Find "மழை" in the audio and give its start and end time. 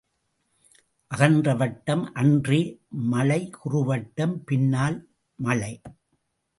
2.89-3.41, 5.39-5.73